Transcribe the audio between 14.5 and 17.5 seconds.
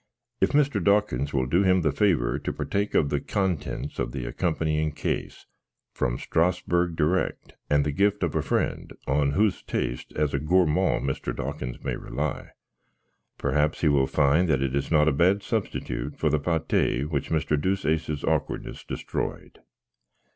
it is not a bad substitute for the plat which